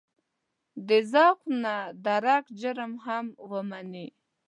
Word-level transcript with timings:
د 0.87 0.89
ذوق 1.11 1.37
د 1.47 1.49
نه 1.63 1.75
درک 2.05 2.45
جرم 2.61 2.93
هم 3.05 3.25
ومني. 3.51 4.07